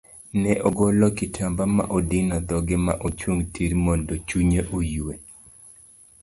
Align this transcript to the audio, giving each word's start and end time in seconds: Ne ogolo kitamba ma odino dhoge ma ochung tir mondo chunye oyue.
Ne 0.41 0.53
ogolo 0.67 1.05
kitamba 1.17 1.63
ma 1.75 1.83
odino 1.97 2.37
dhoge 2.47 2.75
ma 2.85 2.93
ochung 3.07 3.39
tir 3.53 3.71
mondo 3.85 4.13
chunye 4.27 4.61
oyue. 4.77 5.15